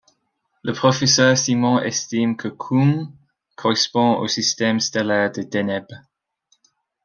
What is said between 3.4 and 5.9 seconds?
correspond au système stellaire de Deneb.